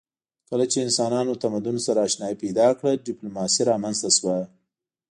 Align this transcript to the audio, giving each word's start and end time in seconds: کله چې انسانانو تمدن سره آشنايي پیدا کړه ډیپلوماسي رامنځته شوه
کله 0.49 0.65
چې 0.71 0.77
انسانانو 0.85 1.39
تمدن 1.43 1.77
سره 1.85 2.03
آشنايي 2.07 2.35
پیدا 2.43 2.67
کړه 2.79 2.91
ډیپلوماسي 3.07 3.61
رامنځته 3.71 4.09
شوه 4.17 4.37